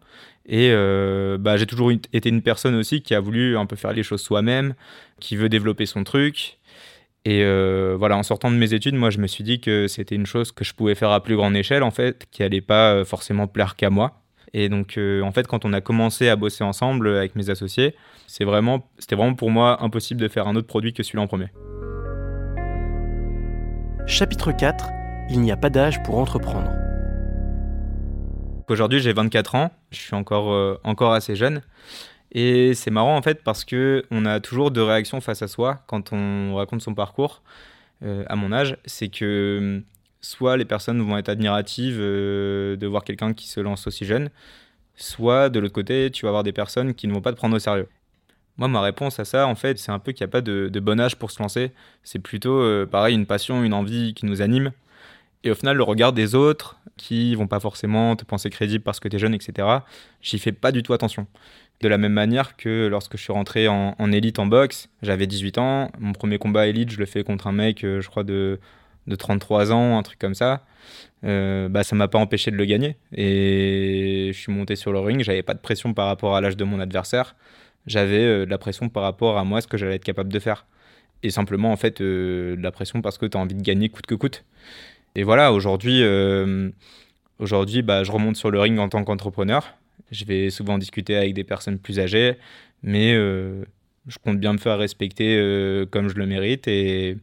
Et 0.45 0.71
euh, 0.71 1.37
bah, 1.37 1.57
j'ai 1.57 1.65
toujours 1.65 1.91
été 1.91 2.29
une 2.29 2.41
personne 2.41 2.75
aussi 2.75 3.01
qui 3.01 3.13
a 3.13 3.19
voulu 3.19 3.57
un 3.57 3.65
peu 3.65 3.75
faire 3.75 3.91
les 3.91 4.03
choses 4.03 4.21
soi-même, 4.21 4.73
qui 5.19 5.35
veut 5.35 5.49
développer 5.49 5.85
son 5.85 6.03
truc. 6.03 6.57
Et 7.23 7.43
euh, 7.43 7.95
voilà, 7.97 8.17
en 8.17 8.23
sortant 8.23 8.49
de 8.49 8.55
mes 8.55 8.73
études, 8.73 8.95
moi, 8.95 9.09
je 9.09 9.19
me 9.19 9.27
suis 9.27 9.43
dit 9.43 9.61
que 9.61 9.87
c'était 9.87 10.15
une 10.15 10.25
chose 10.25 10.51
que 10.51 10.63
je 10.63 10.73
pouvais 10.73 10.95
faire 10.95 11.11
à 11.11 11.21
plus 11.21 11.35
grande 11.35 11.55
échelle, 11.55 11.83
en 11.83 11.91
fait, 11.91 12.27
qui 12.31 12.41
allait 12.43 12.61
pas 12.61 12.93
euh, 12.93 13.05
forcément 13.05 13.47
plaire 13.47 13.75
qu'à 13.75 13.89
moi. 13.89 14.21
Et 14.53 14.67
donc, 14.67 14.99
en 14.99 15.31
fait, 15.31 15.47
quand 15.47 15.63
on 15.63 15.71
a 15.71 15.79
commencé 15.79 16.27
à 16.27 16.35
bosser 16.35 16.65
ensemble 16.65 17.07
avec 17.07 17.37
mes 17.37 17.49
associés, 17.49 17.95
c'est 18.27 18.43
vraiment, 18.43 18.85
c'était 18.99 19.15
vraiment 19.15 19.33
pour 19.33 19.49
moi 19.49 19.81
impossible 19.81 20.19
de 20.19 20.27
faire 20.27 20.45
un 20.45 20.57
autre 20.57 20.67
produit 20.67 20.91
que 20.91 21.03
celui-là 21.03 21.23
en 21.23 21.27
premier. 21.27 21.47
Chapitre 24.07 24.51
4 24.51 24.89
Il 25.29 25.39
n'y 25.39 25.53
a 25.53 25.57
pas 25.57 25.69
d'âge 25.69 26.03
pour 26.03 26.17
entreprendre. 26.17 26.69
Aujourd'hui, 28.67 28.99
j'ai 28.99 29.13
24 29.13 29.55
ans, 29.55 29.71
je 29.91 29.99
suis 29.99 30.15
encore, 30.15 30.51
euh, 30.51 30.79
encore 30.83 31.13
assez 31.13 31.35
jeune. 31.35 31.61
Et 32.31 32.73
c'est 32.73 32.91
marrant 32.91 33.17
en 33.17 33.21
fait 33.21 33.43
parce 33.43 33.65
que 33.65 34.05
on 34.09 34.25
a 34.25 34.39
toujours 34.39 34.71
deux 34.71 34.83
réactions 34.83 35.19
face 35.21 35.41
à 35.41 35.47
soi 35.47 35.83
quand 35.87 36.13
on 36.13 36.55
raconte 36.55 36.81
son 36.81 36.93
parcours 36.93 37.41
euh, 38.03 38.23
à 38.27 38.35
mon 38.35 38.51
âge. 38.51 38.77
C'est 38.85 39.09
que 39.09 39.57
hum, 39.59 39.83
soit 40.21 40.57
les 40.57 40.65
personnes 40.65 41.01
vont 41.01 41.17
être 41.17 41.29
admiratives 41.29 41.97
euh, 41.99 42.75
de 42.77 42.87
voir 42.87 43.03
quelqu'un 43.03 43.33
qui 43.33 43.47
se 43.49 43.59
lance 43.59 43.87
aussi 43.87 44.05
jeune, 44.05 44.29
soit 44.95 45.49
de 45.49 45.59
l'autre 45.59 45.73
côté, 45.73 46.09
tu 46.11 46.23
vas 46.25 46.29
avoir 46.29 46.43
des 46.43 46.53
personnes 46.53 46.93
qui 46.93 47.07
ne 47.07 47.13
vont 47.13 47.21
pas 47.21 47.31
te 47.31 47.37
prendre 47.37 47.55
au 47.55 47.59
sérieux. 47.59 47.87
Moi, 48.57 48.67
ma 48.67 48.81
réponse 48.81 49.19
à 49.19 49.25
ça, 49.25 49.47
en 49.47 49.55
fait, 49.55 49.79
c'est 49.79 49.91
un 49.91 49.99
peu 49.99 50.11
qu'il 50.11 50.23
n'y 50.25 50.29
a 50.29 50.31
pas 50.31 50.41
de, 50.41 50.79
bon 50.79 50.99
âge 50.99 51.15
pour 51.15 51.31
se 51.31 51.41
lancer. 51.41 51.71
C'est 52.03 52.19
plutôt, 52.19 52.59
euh, 52.61 52.85
pareil, 52.85 53.15
une 53.15 53.25
passion, 53.25 53.63
une 53.63 53.73
envie 53.73 54.13
qui 54.13 54.25
nous 54.25 54.41
anime. 54.41 54.71
Et 55.43 55.51
au 55.51 55.55
final, 55.55 55.77
le 55.77 55.83
regard 55.83 56.13
des 56.13 56.35
autres, 56.35 56.77
qui 56.97 57.33
vont 57.33 57.47
pas 57.47 57.59
forcément 57.59 58.15
te 58.15 58.25
penser 58.25 58.49
crédible 58.51 58.83
parce 58.83 58.99
que 58.99 59.07
tu 59.07 59.15
es 59.15 59.19
jeune, 59.19 59.33
etc., 59.33 59.67
j'y 60.21 60.37
fais 60.37 60.51
pas 60.51 60.71
du 60.71 60.83
tout 60.83 60.93
attention. 60.93 61.25
De 61.81 61.87
la 61.87 61.97
même 61.97 62.13
manière 62.13 62.57
que 62.57 62.87
lorsque 62.87 63.17
je 63.17 63.23
suis 63.23 63.33
rentré 63.33 63.67
en, 63.67 64.11
élite 64.11 64.37
en 64.37 64.45
boxe, 64.45 64.89
j'avais 65.01 65.25
18 65.25 65.57
ans. 65.57 65.91
Mon 65.99 66.13
premier 66.13 66.37
combat 66.37 66.67
élite, 66.67 66.91
je 66.91 66.99
le 66.99 67.05
fais 67.05 67.23
contre 67.23 67.47
un 67.47 67.51
mec, 67.51 67.83
euh, 67.83 68.01
je 68.01 68.09
crois, 68.09 68.23
de, 68.23 68.59
de 69.07 69.15
33 69.15 69.71
ans, 69.71 69.97
un 69.97 70.03
truc 70.03 70.19
comme 70.19 70.35
ça. 70.35 70.63
Euh, 71.23 71.69
bah, 71.69 71.83
ça 71.83 71.95
m'a 71.95 72.07
pas 72.07 72.19
empêché 72.19 72.51
de 72.51 72.55
le 72.55 72.65
gagner. 72.65 72.97
Et 73.13 74.29
je 74.33 74.39
suis 74.39 74.51
monté 74.51 74.75
sur 74.75 74.91
le 74.91 74.99
ring, 74.99 75.23
j'avais 75.23 75.43
pas 75.43 75.53
de 75.55 75.59
pression 75.59 75.93
par 75.93 76.07
rapport 76.07 76.35
à 76.35 76.41
l'âge 76.41 76.57
de 76.57 76.63
mon 76.63 76.79
adversaire 76.79 77.35
j'avais 77.87 78.23
euh, 78.23 78.45
de 78.45 78.51
la 78.51 78.57
pression 78.57 78.89
par 78.89 79.03
rapport 79.03 79.37
à 79.37 79.43
moi, 79.43 79.61
ce 79.61 79.67
que 79.67 79.77
j'allais 79.77 79.95
être 79.95 80.03
capable 80.03 80.31
de 80.31 80.39
faire. 80.39 80.65
Et 81.23 81.29
simplement, 81.29 81.71
en 81.71 81.77
fait, 81.77 82.01
euh, 82.01 82.55
de 82.55 82.61
la 82.61 82.71
pression 82.71 83.01
parce 83.01 83.17
que 83.17 83.25
tu 83.25 83.37
as 83.37 83.39
envie 83.39 83.55
de 83.55 83.61
gagner 83.61 83.89
coûte 83.89 84.05
que 84.05 84.15
coûte. 84.15 84.45
Et 85.15 85.23
voilà, 85.23 85.51
aujourd'hui, 85.51 86.03
aujourd'hui 87.39 87.81
bah, 87.81 88.03
je 88.03 88.11
remonte 88.11 88.37
sur 88.37 88.49
le 88.49 88.59
ring 88.59 88.79
en 88.79 88.87
tant 88.87 89.03
qu'entrepreneur. 89.03 89.75
Je 90.09 90.25
vais 90.25 90.49
souvent 90.49 90.77
discuter 90.77 91.15
avec 91.15 91.33
des 91.33 91.43
personnes 91.43 91.79
plus 91.79 91.99
âgées, 91.99 92.37
mais 92.83 93.13
je 93.13 94.17
compte 94.23 94.39
bien 94.39 94.53
me 94.53 94.57
faire 94.57 94.77
respecter 94.77 95.35
comme 95.91 96.09
je 96.09 96.15
le 96.15 96.25
mérite. 96.25 96.67
Et, 96.67 97.17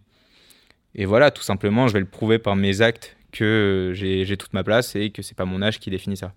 voilà, 1.04 1.30
tout 1.30 1.42
simplement, 1.42 1.88
je 1.88 1.92
vais 1.92 2.00
le 2.00 2.06
prouver 2.06 2.38
par 2.38 2.56
mes 2.56 2.80
actes 2.80 3.16
que 3.32 3.92
j'ai 3.94 4.36
toute 4.36 4.52
ma 4.52 4.64
place 4.64 4.96
et 4.96 5.10
que 5.10 5.22
c'est 5.22 5.36
pas 5.36 5.44
mon 5.44 5.62
âge 5.62 5.80
qui 5.80 5.90
définit 5.90 6.16
ça. 6.16 6.32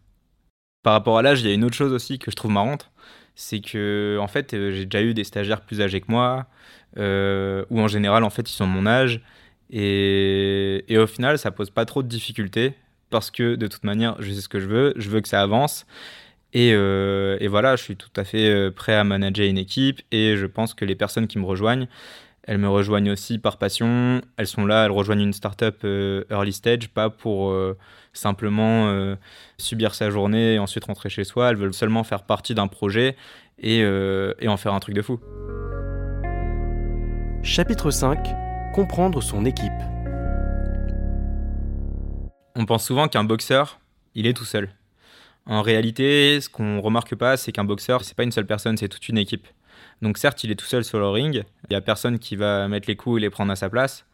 Par 0.83 0.93
rapport 0.93 1.17
à 1.17 1.21
l'âge, 1.21 1.41
il 1.41 1.47
y 1.47 1.51
a 1.51 1.53
une 1.53 1.63
autre 1.63 1.75
chose 1.75 1.93
aussi 1.93 2.17
que 2.17 2.31
je 2.31 2.35
trouve 2.35 2.51
marrante, 2.51 2.91
c'est 3.35 3.59
que 3.59 4.17
en 4.19 4.27
fait 4.27 4.53
euh, 4.53 4.71
j'ai 4.71 4.85
déjà 4.85 5.03
eu 5.03 5.13
des 5.13 5.23
stagiaires 5.23 5.61
plus 5.61 5.81
âgés 5.81 6.01
que 6.01 6.11
moi 6.11 6.47
euh, 6.97 7.65
ou 7.69 7.79
en 7.79 7.87
général 7.87 8.23
en 8.23 8.29
fait 8.29 8.49
ils 8.49 8.53
sont 8.53 8.67
mon 8.67 8.85
âge 8.85 9.21
et, 9.69 10.83
et, 10.89 10.97
au 10.97 11.07
final 11.07 11.37
ça 11.37 11.51
pose 11.51 11.69
pas 11.69 11.85
trop 11.85 12.03
de 12.03 12.07
difficultés 12.07 12.73
parce 13.09 13.31
que 13.31 13.55
de 13.55 13.67
toute 13.67 13.83
manière 13.83 14.15
je 14.19 14.31
sais 14.31 14.41
ce 14.41 14.49
que 14.49 14.59
je 14.59 14.67
veux 14.67 14.93
je 14.97 15.09
veux 15.09 15.21
que 15.21 15.29
ça 15.29 15.41
avance 15.41 15.85
et, 16.53 16.73
euh, 16.73 17.37
et 17.39 17.47
voilà 17.47 17.75
je 17.75 17.83
suis 17.83 17.95
tout 17.95 18.09
à 18.15 18.23
fait 18.23 18.49
euh, 18.49 18.71
prêt 18.71 18.95
à 18.95 19.03
manager 19.03 19.47
une 19.47 19.57
équipe 19.57 20.01
et 20.11 20.35
je 20.37 20.45
pense 20.45 20.73
que 20.73 20.85
les 20.85 20.95
personnes 20.95 21.27
qui 21.27 21.39
me 21.39 21.45
rejoignent 21.45 21.87
elles 22.43 22.57
me 22.57 22.67
rejoignent 22.67 23.11
aussi 23.11 23.37
par 23.37 23.57
passion. 23.57 24.19
Elles 24.35 24.47
sont 24.47 24.65
là, 24.65 24.85
elles 24.85 24.91
rejoignent 24.91 25.21
une 25.21 25.31
startup 25.31 25.85
early 26.31 26.51
stage, 26.51 26.89
pas 26.89 27.11
pour 27.11 27.53
simplement 28.13 28.87
euh, 28.87 29.15
subir 29.57 29.95
sa 29.95 30.09
journée 30.09 30.55
et 30.55 30.59
ensuite 30.59 30.85
rentrer 30.85 31.09
chez 31.09 31.23
soi. 31.23 31.49
Elles 31.49 31.55
veulent 31.55 31.73
seulement 31.73 32.03
faire 32.03 32.23
partie 32.23 32.55
d'un 32.55 32.67
projet 32.67 33.15
et, 33.59 33.81
euh, 33.83 34.33
et 34.39 34.47
en 34.47 34.57
faire 34.57 34.73
un 34.73 34.79
truc 34.79 34.95
de 34.95 35.01
fou. 35.01 35.19
Chapitre 37.43 37.91
5 37.91 38.17
Comprendre 38.73 39.21
son 39.21 39.45
équipe. 39.45 39.71
On 42.55 42.65
pense 42.65 42.85
souvent 42.85 43.07
qu'un 43.07 43.23
boxeur, 43.23 43.79
il 44.15 44.27
est 44.27 44.33
tout 44.33 44.45
seul. 44.45 44.69
En 45.47 45.61
réalité, 45.61 46.39
ce 46.39 46.49
qu'on 46.49 46.81
remarque 46.81 47.15
pas, 47.15 47.37
c'est 47.37 47.51
qu'un 47.51 47.63
boxeur, 47.63 48.03
c'est 48.03 48.15
pas 48.15 48.23
une 48.23 48.31
seule 48.31 48.45
personne, 48.45 48.77
c'est 48.77 48.89
toute 48.89 49.09
une 49.09 49.17
équipe. 49.17 49.47
Donc 50.01 50.17
certes, 50.17 50.43
il 50.43 50.51
est 50.51 50.55
tout 50.55 50.65
seul 50.65 50.83
sur 50.83 50.99
le 50.99 51.07
ring, 51.07 51.43
il 51.69 51.73
y 51.73 51.75
a 51.75 51.81
personne 51.81 52.19
qui 52.19 52.35
va 52.35 52.67
mettre 52.67 52.87
les 52.87 52.95
coups 52.95 53.17
et 53.17 53.21
les 53.21 53.29
prendre 53.29 53.51
à 53.51 53.55
sa 53.55 53.69
place, 53.69 54.05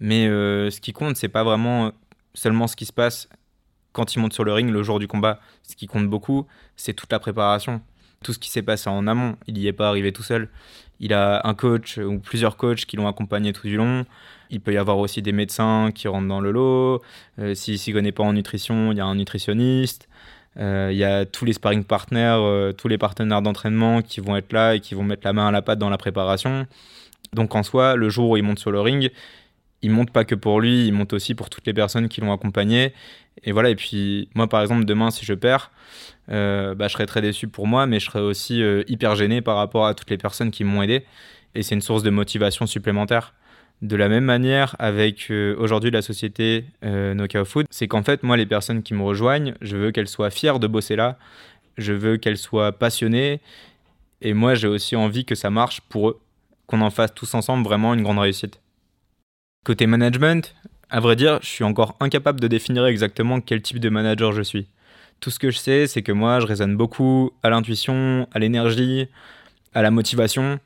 mais 0.00 0.26
euh, 0.26 0.70
ce 0.70 0.80
qui 0.80 0.92
compte, 0.92 1.16
c'est 1.16 1.28
pas 1.28 1.44
vraiment 1.44 1.92
seulement 2.34 2.66
ce 2.66 2.76
qui 2.76 2.86
se 2.86 2.92
passe 2.92 3.28
quand 3.92 4.14
il 4.14 4.20
monte 4.20 4.32
sur 4.32 4.44
le 4.44 4.52
ring 4.52 4.70
le 4.70 4.82
jour 4.82 4.98
du 4.98 5.08
combat. 5.08 5.40
Ce 5.62 5.74
qui 5.74 5.86
compte 5.86 6.08
beaucoup, 6.08 6.46
c'est 6.76 6.94
toute 6.94 7.10
la 7.10 7.18
préparation. 7.18 7.80
Tout 8.22 8.32
ce 8.32 8.38
qui 8.38 8.50
s'est 8.50 8.62
passé 8.62 8.88
en 8.90 9.06
amont. 9.06 9.36
Il 9.46 9.54
n'y 9.54 9.66
est 9.66 9.72
pas 9.72 9.88
arrivé 9.88 10.12
tout 10.12 10.22
seul. 10.22 10.48
Il 11.00 11.12
a 11.12 11.40
un 11.44 11.54
coach 11.54 11.98
ou 11.98 12.18
plusieurs 12.18 12.56
coachs 12.56 12.84
qui 12.84 12.96
l'ont 12.96 13.06
accompagné 13.06 13.52
tout 13.52 13.66
du 13.66 13.76
long. 13.76 14.04
Il 14.50 14.60
peut 14.60 14.72
y 14.72 14.76
avoir 14.76 14.98
aussi 14.98 15.22
des 15.22 15.32
médecins 15.32 15.90
qui 15.94 16.08
rentrent 16.08 16.28
dans 16.28 16.40
le 16.40 16.50
lot. 16.50 17.00
Euh, 17.38 17.54
S'il 17.54 17.78
s'y 17.78 17.92
connaît 17.92 18.12
pas 18.12 18.24
en 18.24 18.32
nutrition, 18.32 18.92
il 18.92 18.98
y 18.98 19.00
a 19.00 19.06
un 19.06 19.14
nutritionniste. 19.14 20.08
Euh, 20.58 20.88
il 20.90 20.98
y 20.98 21.04
a 21.04 21.24
tous 21.24 21.44
les 21.44 21.52
sparring 21.52 21.84
partners, 21.84 22.38
euh, 22.40 22.72
tous 22.72 22.88
les 22.88 22.98
partenaires 22.98 23.42
d'entraînement 23.42 24.02
qui 24.02 24.20
vont 24.20 24.36
être 24.36 24.52
là 24.52 24.74
et 24.74 24.80
qui 24.80 24.94
vont 24.94 25.04
mettre 25.04 25.22
la 25.24 25.32
main 25.32 25.48
à 25.48 25.50
la 25.50 25.62
pâte 25.62 25.78
dans 25.78 25.90
la 25.90 25.98
préparation. 25.98 26.66
Donc 27.32 27.54
en 27.54 27.62
soi, 27.62 27.94
le 27.94 28.08
jour 28.08 28.30
où 28.30 28.36
il 28.36 28.42
monte 28.42 28.58
sur 28.58 28.72
le 28.72 28.80
ring, 28.80 29.10
il 29.82 29.90
monte 29.90 30.10
pas 30.10 30.24
que 30.24 30.34
pour 30.34 30.60
lui, 30.60 30.86
il 30.86 30.92
monte 30.92 31.12
aussi 31.12 31.34
pour 31.34 31.50
toutes 31.50 31.66
les 31.66 31.74
personnes 31.74 32.08
qui 32.08 32.20
l'ont 32.20 32.32
accompagné. 32.32 32.92
Et 33.44 33.52
voilà, 33.52 33.70
et 33.70 33.76
puis 33.76 34.28
moi 34.34 34.48
par 34.48 34.62
exemple, 34.62 34.84
demain 34.84 35.10
si 35.12 35.24
je 35.24 35.34
perds, 35.34 35.70
euh, 36.30 36.74
bah, 36.74 36.88
je 36.88 36.94
serais 36.94 37.06
très 37.06 37.22
déçu 37.22 37.46
pour 37.46 37.68
moi, 37.68 37.86
mais 37.86 38.00
je 38.00 38.06
serais 38.06 38.20
aussi 38.20 38.60
hyper 38.88 39.14
gêné 39.14 39.40
par 39.42 39.56
rapport 39.56 39.86
à 39.86 39.94
toutes 39.94 40.10
les 40.10 40.18
personnes 40.18 40.50
qui 40.50 40.64
m'ont 40.64 40.82
aidé. 40.82 41.04
Et 41.54 41.62
c'est 41.62 41.74
une 41.74 41.80
source 41.82 42.02
de 42.02 42.10
motivation 42.10 42.66
supplémentaire. 42.66 43.34
De 43.80 43.94
la 43.94 44.08
même 44.08 44.24
manière, 44.24 44.74
avec 44.78 45.30
euh, 45.30 45.54
aujourd'hui 45.56 45.90
la 45.90 46.02
société 46.02 46.64
Knockout 46.82 47.44
Food, 47.44 47.66
c'est 47.70 47.86
qu'en 47.86 48.02
fait, 48.02 48.22
moi, 48.22 48.36
les 48.36 48.46
personnes 48.46 48.82
qui 48.82 48.94
me 48.94 49.02
rejoignent, 49.02 49.54
je 49.60 49.76
veux 49.76 49.92
qu'elles 49.92 50.08
soient 50.08 50.30
fières 50.30 50.58
de 50.58 50.66
bosser 50.66 50.96
là, 50.96 51.16
je 51.76 51.92
veux 51.92 52.16
qu'elles 52.16 52.38
soient 52.38 52.72
passionnées, 52.72 53.40
et 54.20 54.34
moi, 54.34 54.54
j'ai 54.54 54.66
aussi 54.66 54.96
envie 54.96 55.24
que 55.24 55.34
ça 55.34 55.50
marche 55.50 55.80
pour 55.82 56.10
eux, 56.10 56.20
qu'on 56.66 56.80
en 56.80 56.90
fasse 56.90 57.14
tous 57.14 57.34
ensemble 57.34 57.64
vraiment 57.64 57.94
une 57.94 58.02
grande 58.02 58.18
réussite. 58.18 58.60
Côté 59.64 59.86
management, 59.86 60.54
à 60.90 61.00
vrai 61.00 61.16
dire, 61.16 61.38
je 61.42 61.48
suis 61.48 61.64
encore 61.64 61.96
incapable 62.00 62.40
de 62.40 62.48
définir 62.48 62.84
exactement 62.86 63.40
quel 63.40 63.62
type 63.62 63.78
de 63.78 63.88
manager 63.88 64.32
je 64.32 64.42
suis. 64.42 64.66
Tout 65.20 65.30
ce 65.30 65.38
que 65.38 65.50
je 65.50 65.58
sais, 65.58 65.86
c'est 65.86 66.02
que 66.02 66.12
moi, 66.12 66.40
je 66.40 66.46
raisonne 66.46 66.76
beaucoup 66.76 67.32
à 67.42 67.50
l'intuition, 67.50 68.28
à 68.32 68.38
l'énergie, 68.38 69.08
à 69.74 69.82
la 69.82 69.90
motivation. 69.90 70.58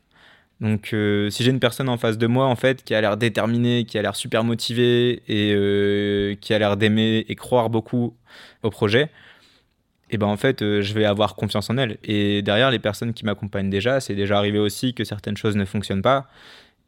Donc, 0.62 0.92
euh, 0.94 1.28
si 1.28 1.42
j'ai 1.42 1.50
une 1.50 1.58
personne 1.58 1.88
en 1.88 1.96
face 1.98 2.18
de 2.18 2.26
moi, 2.28 2.46
en 2.46 2.54
fait, 2.54 2.84
qui 2.84 2.94
a 2.94 3.00
l'air 3.00 3.16
déterminée, 3.16 3.84
qui 3.84 3.98
a 3.98 4.02
l'air 4.02 4.14
super 4.14 4.44
motivée 4.44 5.22
et 5.26 5.52
euh, 5.54 6.36
qui 6.36 6.54
a 6.54 6.58
l'air 6.60 6.76
d'aimer 6.76 7.26
et 7.28 7.34
croire 7.34 7.68
beaucoup 7.68 8.16
au 8.62 8.70
projet, 8.70 9.10
et 10.10 10.16
eh 10.16 10.18
ben 10.18 10.26
en 10.26 10.36
fait, 10.36 10.62
euh, 10.62 10.82
je 10.82 10.94
vais 10.94 11.04
avoir 11.04 11.34
confiance 11.36 11.70
en 11.70 11.78
elle. 11.78 11.98
Et 12.04 12.42
derrière, 12.42 12.70
les 12.70 12.78
personnes 12.78 13.12
qui 13.14 13.24
m'accompagnent 13.24 13.70
déjà, 13.70 13.98
c'est 13.98 14.14
déjà 14.14 14.38
arrivé 14.38 14.58
aussi 14.58 14.94
que 14.94 15.04
certaines 15.04 15.36
choses 15.36 15.56
ne 15.56 15.64
fonctionnent 15.64 16.02
pas. 16.02 16.28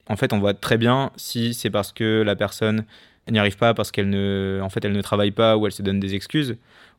En 0.08 0.16
fait, 0.16 0.32
on 0.32 0.38
voit 0.38 0.54
très 0.54 0.78
bien 0.78 1.10
si 1.16 1.54
c'est 1.54 1.70
parce 1.70 1.92
que 1.92 2.22
la 2.24 2.36
personne 2.36 2.84
n'y 3.30 3.38
arrive 3.38 3.56
pas 3.56 3.74
parce 3.74 3.90
qu'elle 3.90 4.10
ne, 4.10 4.60
en 4.62 4.68
fait, 4.68 4.84
elle 4.84 4.92
ne 4.92 5.02
travaille 5.02 5.32
pas 5.32 5.56
ou 5.56 5.66
elle 5.66 5.72
se 5.72 5.82
donne 5.82 6.00
des 6.00 6.14
excuses, 6.14 6.56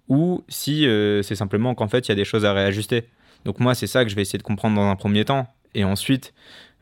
ou 0.10 0.44
si 0.50 0.88
c'est 1.24 1.36
simplement 1.36 1.75
qu'en 1.75 1.88
fait 1.88 2.08
il 2.08 2.10
y 2.10 2.13
a 2.13 2.15
des 2.15 2.25
choses 2.25 2.46
à 2.46 2.53
réajuster. 2.53 3.05
Donc 3.46 3.60
moi 3.60 3.75
c'est 3.75 3.88
ça 3.88 4.03
que 4.03 4.10
je 4.10 4.15
vais 4.15 4.24
essayer 4.24 4.39
de 4.39 4.44
comprendre 4.44 4.75
dans 4.75 4.89
un 4.89 4.96
premier 4.96 5.25
temps 5.25 5.48
et 5.75 5.84
ensuite 5.84 6.34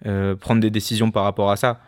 euh, 0.05 0.35
prendre 0.35 0.61
des 0.61 0.69
décisions 0.69 1.11
par 1.11 1.23
rapport 1.23 1.51
à 1.51 1.57
ça. 1.57 1.81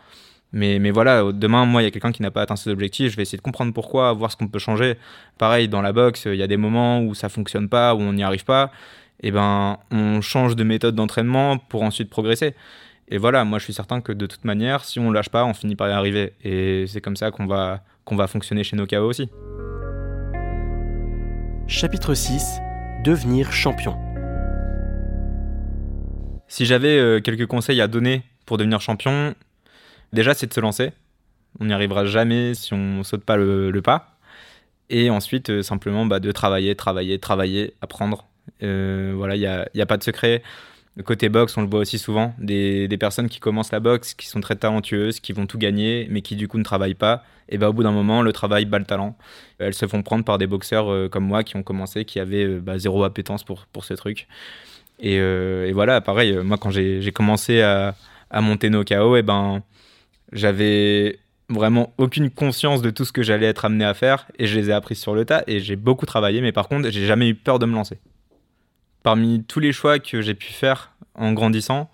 Mais, 0.52 0.78
mais 0.78 0.90
voilà, 0.90 1.32
demain, 1.32 1.64
moi, 1.66 1.82
il 1.82 1.84
y 1.84 1.88
a 1.88 1.90
quelqu'un 1.90 2.12
qui 2.12 2.22
n'a 2.22 2.30
pas 2.30 2.42
atteint 2.42 2.56
ses 2.56 2.70
objectifs, 2.70 3.12
je 3.12 3.16
vais 3.16 3.22
essayer 3.22 3.38
de 3.38 3.42
comprendre 3.42 3.72
pourquoi, 3.72 4.12
voir 4.12 4.30
ce 4.30 4.36
qu'on 4.36 4.48
peut 4.48 4.58
changer. 4.58 4.96
Pareil, 5.38 5.68
dans 5.68 5.82
la 5.82 5.92
boxe, 5.92 6.26
il 6.26 6.36
y 6.36 6.42
a 6.42 6.46
des 6.46 6.56
moments 6.56 7.00
où 7.00 7.14
ça 7.14 7.28
fonctionne 7.28 7.68
pas, 7.68 7.94
où 7.94 8.00
on 8.00 8.12
n'y 8.12 8.22
arrive 8.22 8.44
pas. 8.44 8.70
Et 9.22 9.28
eh 9.28 9.30
ben, 9.30 9.78
on 9.90 10.20
change 10.20 10.56
de 10.56 10.64
méthode 10.64 10.94
d'entraînement 10.94 11.56
pour 11.56 11.82
ensuite 11.82 12.10
progresser. 12.10 12.54
Et 13.08 13.18
voilà, 13.18 13.44
moi, 13.44 13.58
je 13.58 13.64
suis 13.64 13.72
certain 13.72 14.00
que 14.00 14.12
de 14.12 14.26
toute 14.26 14.44
manière, 14.44 14.84
si 14.84 14.98
on 14.98 15.10
lâche 15.10 15.30
pas, 15.30 15.44
on 15.44 15.54
finit 15.54 15.76
par 15.76 15.88
y 15.88 15.92
arriver. 15.92 16.34
Et 16.44 16.86
c'est 16.86 17.00
comme 17.00 17.16
ça 17.16 17.30
qu'on 17.30 17.46
va, 17.46 17.82
qu'on 18.04 18.16
va 18.16 18.26
fonctionner 18.26 18.62
chez 18.62 18.76
KO 18.76 18.96
aussi. 18.96 19.28
Chapitre 21.66 22.14
6 22.14 22.60
Devenir 23.04 23.52
champion. 23.52 24.05
Si 26.48 26.64
j'avais 26.64 26.98
euh, 26.98 27.20
quelques 27.20 27.46
conseils 27.46 27.80
à 27.80 27.88
donner 27.88 28.22
pour 28.44 28.58
devenir 28.58 28.80
champion, 28.80 29.34
déjà 30.12 30.34
c'est 30.34 30.46
de 30.46 30.54
se 30.54 30.60
lancer. 30.60 30.92
On 31.58 31.66
n'y 31.66 31.72
arrivera 31.72 32.04
jamais 32.04 32.54
si 32.54 32.74
on 32.74 33.02
saute 33.02 33.24
pas 33.24 33.36
le, 33.36 33.80
pas. 33.82 34.18
Et 34.88 35.10
ensuite, 35.10 35.50
euh, 35.50 35.62
simplement 35.62 36.06
bah, 36.06 36.20
de 36.20 36.30
travailler, 36.30 36.76
travailler, 36.76 37.18
travailler, 37.18 37.74
apprendre. 37.80 38.26
Euh, 38.62 39.12
voilà, 39.16 39.34
il 39.34 39.40
n'y 39.40 39.46
a, 39.46 39.68
y 39.74 39.80
a, 39.80 39.86
pas 39.86 39.96
de 39.96 40.04
secret. 40.04 40.42
Côté 41.04 41.28
boxe, 41.28 41.56
on 41.56 41.62
le 41.62 41.68
voit 41.68 41.80
aussi 41.80 41.98
souvent. 41.98 42.34
Des, 42.38 42.88
personnes 42.98 43.28
qui 43.28 43.40
commencent 43.40 43.72
la 43.72 43.80
boxe, 43.80 44.14
qui 44.14 44.28
sont 44.28 44.40
très 44.40 44.56
talentueuses, 44.56 45.20
qui 45.20 45.32
vont 45.32 45.46
tout 45.46 45.58
gagner, 45.58 46.06
mais 46.10 46.22
qui 46.22 46.36
du 46.36 46.48
coup 46.48 46.58
ne 46.58 46.64
travaillent 46.64 46.94
pas 46.94 47.24
et 47.48 47.58
bah, 47.58 47.68
au 47.68 47.72
bout 47.72 47.84
d'un 47.84 47.92
moment, 47.92 48.22
le 48.22 48.32
travail 48.32 48.64
bat 48.64 48.78
le 48.78 48.84
talent. 48.84 49.16
Elles 49.58 49.74
se 49.74 49.86
font 49.86 50.02
prendre 50.02 50.24
par 50.24 50.36
des 50.38 50.48
boxeurs 50.48 51.10
comme 51.10 51.24
moi 51.24 51.44
qui 51.44 51.56
ont 51.56 51.62
commencé, 51.62 52.04
qui 52.04 52.18
avaient 52.18 52.58
bah, 52.58 52.78
zéro 52.78 53.04
appétence 53.04 53.44
pour, 53.44 53.66
pour 53.66 53.84
ce 53.84 53.94
truc. 53.94 54.26
Et, 54.98 55.18
euh, 55.18 55.66
et 55.66 55.72
voilà, 55.72 56.00
pareil, 56.00 56.36
moi 56.42 56.58
quand 56.58 56.70
j'ai 56.70 57.12
commencé 57.12 57.62
à, 57.62 57.94
monter 58.40 58.70
nos 58.70 58.84
KO, 58.84 59.16
et 59.16 59.22
ben, 59.22 59.62
j'avais 60.32 61.18
vraiment 61.48 61.94
aucune 61.96 62.30
conscience 62.30 62.82
de 62.82 62.90
tout 62.90 63.04
ce 63.04 63.12
que 63.12 63.22
j'allais 63.22 63.46
être 63.46 63.64
amené 63.64 63.84
à 63.84 63.94
faire 63.94 64.26
et 64.38 64.46
je 64.46 64.58
les 64.58 64.70
ai 64.70 64.72
appris 64.72 64.96
sur 64.96 65.14
le 65.14 65.24
tas 65.24 65.44
et 65.46 65.60
j'ai 65.60 65.76
beaucoup 65.76 66.06
travaillé, 66.06 66.40
mais 66.40 66.52
par 66.52 66.68
contre, 66.68 66.90
j'ai 66.90 67.06
jamais 67.06 67.28
eu 67.28 67.34
peur 67.34 67.58
de 67.58 67.66
me 67.66 67.74
lancer. 67.74 67.98
Parmi 69.02 69.44
tous 69.44 69.60
les 69.60 69.72
choix 69.72 69.98
que 69.98 70.20
j'ai 70.20 70.34
pu 70.34 70.52
faire 70.52 70.92
en 71.14 71.32
grandissant, 71.32 71.88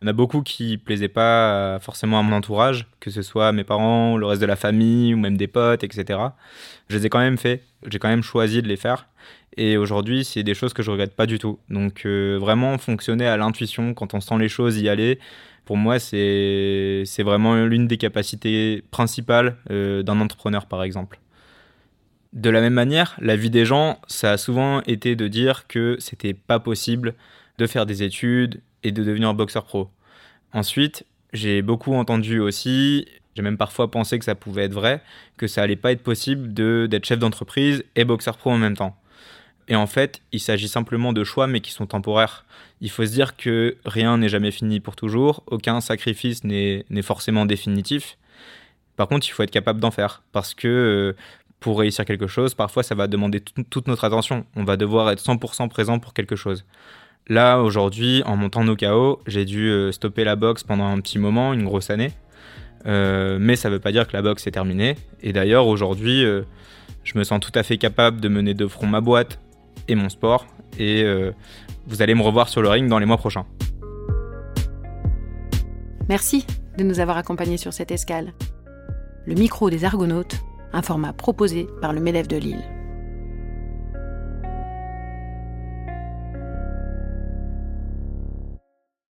il 0.00 0.04
y 0.04 0.08
en 0.08 0.10
a 0.10 0.12
beaucoup 0.12 0.42
qui 0.42 0.76
plaisaient 0.76 1.08
pas 1.08 1.78
forcément 1.80 2.18
à 2.18 2.22
mon 2.22 2.36
entourage, 2.36 2.86
que 3.00 3.10
ce 3.10 3.22
soit 3.22 3.52
mes 3.52 3.64
parents, 3.64 4.16
le 4.16 4.26
reste 4.26 4.40
de 4.40 4.46
la 4.46 4.56
famille 4.56 5.14
ou 5.14 5.18
même 5.18 5.36
des 5.36 5.46
potes, 5.46 5.84
etc. 5.84 6.18
Je 6.88 6.96
les 6.98 7.06
ai 7.06 7.08
quand 7.08 7.20
même 7.20 7.38
fait, 7.38 7.62
j'ai 7.86 7.98
quand 7.98 8.08
même 8.08 8.22
choisi 8.22 8.60
de 8.60 8.68
les 8.68 8.76
faire. 8.76 9.06
Et 9.56 9.76
aujourd'hui, 9.76 10.24
c'est 10.24 10.42
des 10.42 10.54
choses 10.54 10.74
que 10.74 10.82
je 10.82 10.90
regrette 10.90 11.14
pas 11.14 11.26
du 11.26 11.38
tout. 11.38 11.58
Donc 11.70 12.02
euh, 12.04 12.38
vraiment 12.38 12.76
fonctionner 12.78 13.26
à 13.26 13.36
l'intuition, 13.36 13.94
quand 13.94 14.14
on 14.14 14.20
sent 14.20 14.38
les 14.38 14.48
choses, 14.48 14.78
y 14.78 14.88
aller, 14.88 15.18
pour 15.64 15.76
moi, 15.76 15.98
c'est 15.98 17.04
vraiment 17.18 17.56
l'une 17.56 17.88
des 17.88 17.96
capacités 17.96 18.84
principales 18.90 19.56
euh, 19.70 20.02
d'un 20.02 20.20
entrepreneur, 20.20 20.66
par 20.66 20.82
exemple. 20.82 21.18
De 22.32 22.50
la 22.50 22.60
même 22.60 22.74
manière, 22.74 23.16
la 23.20 23.34
vie 23.34 23.50
des 23.50 23.64
gens, 23.64 23.98
ça 24.08 24.32
a 24.32 24.36
souvent 24.36 24.82
été 24.82 25.16
de 25.16 25.26
dire 25.26 25.66
que 25.66 25.96
c'était 25.98 26.34
pas 26.34 26.60
possible 26.60 27.14
de 27.58 27.66
faire 27.66 27.86
des 27.86 28.02
études 28.02 28.60
et 28.82 28.92
de 28.92 29.02
devenir 29.02 29.32
boxeur 29.32 29.64
pro. 29.64 29.88
Ensuite, 30.52 31.06
j'ai 31.32 31.62
beaucoup 31.62 31.94
entendu 31.94 32.38
aussi, 32.40 33.06
j'ai 33.34 33.42
même 33.42 33.56
parfois 33.56 33.90
pensé 33.90 34.18
que 34.18 34.24
ça 34.24 34.34
pouvait 34.34 34.64
être 34.64 34.74
vrai, 34.74 35.02
que 35.36 35.46
ça 35.46 35.62
allait 35.62 35.76
pas 35.76 35.92
être 35.92 36.02
possible 36.02 36.52
d'être 36.52 37.06
chef 37.06 37.18
d'entreprise 37.18 37.84
et 37.96 38.04
boxeur 38.04 38.36
pro 38.36 38.50
en 38.50 38.58
même 38.58 38.76
temps. 38.76 38.96
Et 39.68 39.76
en 39.76 39.86
fait, 39.86 40.20
il 40.32 40.40
s'agit 40.40 40.68
simplement 40.68 41.12
de 41.12 41.24
choix, 41.24 41.46
mais 41.46 41.60
qui 41.60 41.72
sont 41.72 41.86
temporaires. 41.86 42.44
Il 42.80 42.90
faut 42.90 43.04
se 43.04 43.10
dire 43.10 43.36
que 43.36 43.76
rien 43.84 44.18
n'est 44.18 44.28
jamais 44.28 44.50
fini 44.50 44.80
pour 44.80 44.94
toujours, 44.96 45.42
aucun 45.46 45.80
sacrifice 45.80 46.44
n'est 46.44 46.84
forcément 47.02 47.46
définitif. 47.46 48.16
Par 48.96 49.08
contre, 49.08 49.26
il 49.28 49.30
faut 49.30 49.42
être 49.42 49.50
capable 49.50 49.80
d'en 49.80 49.90
faire, 49.90 50.22
parce 50.32 50.54
que 50.54 50.68
euh, 50.68 51.16
pour 51.60 51.78
réussir 51.78 52.04
quelque 52.04 52.26
chose, 52.26 52.54
parfois 52.54 52.82
ça 52.82 52.94
va 52.94 53.08
demander 53.08 53.40
toute 53.40 53.88
notre 53.88 54.04
attention. 54.04 54.46
On 54.54 54.64
va 54.64 54.76
devoir 54.76 55.10
être 55.10 55.22
100% 55.22 55.68
présent 55.68 55.98
pour 55.98 56.14
quelque 56.14 56.36
chose. 56.36 56.64
Là, 57.28 57.60
aujourd'hui, 57.60 58.22
en 58.24 58.36
montant 58.36 58.62
nos 58.62 58.76
KO, 58.76 59.20
j'ai 59.26 59.44
dû 59.44 59.68
euh, 59.68 59.90
stopper 59.90 60.22
la 60.22 60.36
boxe 60.36 60.62
pendant 60.62 60.86
un 60.86 61.00
petit 61.00 61.18
moment, 61.18 61.52
une 61.52 61.64
grosse 61.64 61.90
année. 61.90 62.12
Euh, 62.86 63.38
mais 63.40 63.56
ça 63.56 63.68
ne 63.68 63.74
veut 63.74 63.80
pas 63.80 63.90
dire 63.90 64.06
que 64.06 64.12
la 64.12 64.22
boxe 64.22 64.46
est 64.46 64.52
terminée. 64.52 64.94
Et 65.22 65.32
d'ailleurs, 65.32 65.66
aujourd'hui, 65.66 66.24
je 67.02 67.18
me 67.18 67.24
sens 67.24 67.40
tout 67.40 67.50
à 67.54 67.64
fait 67.64 67.78
capable 67.78 68.20
de 68.20 68.28
mener 68.28 68.54
de 68.54 68.66
front 68.68 68.86
ma 68.86 69.00
boîte 69.00 69.40
et 69.88 69.94
mon 69.94 70.08
sport. 70.08 70.46
Et 70.78 71.04
vous 71.86 72.02
allez 72.02 72.14
me 72.14 72.22
revoir 72.22 72.48
sur 72.48 72.62
le 72.62 72.68
ring 72.68 72.88
dans 72.88 72.98
les 72.98 73.06
mois 73.06 73.16
prochains. 73.16 73.46
Merci 76.08 76.46
de 76.78 76.84
nous 76.84 77.00
avoir 77.00 77.16
accompagnés 77.16 77.56
sur 77.56 77.72
cette 77.72 77.90
escale. 77.90 78.32
Le 79.24 79.34
micro 79.34 79.70
des 79.70 79.84
Argonautes, 79.84 80.36
un 80.72 80.82
format 80.82 81.12
proposé 81.12 81.66
par 81.80 81.92
le 81.92 82.00
MEDEF 82.00 82.28
de 82.28 82.36
Lille. 82.36 82.75